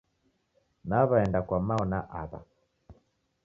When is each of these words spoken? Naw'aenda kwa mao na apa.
Naw'aenda 0.89 1.39
kwa 1.47 1.59
mao 1.67 1.85
na 1.91 1.99
apa. 2.21 2.39